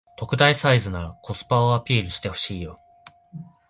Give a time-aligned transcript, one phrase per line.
[0.17, 2.79] 特大サイズならコスパをアピールしてほしいよ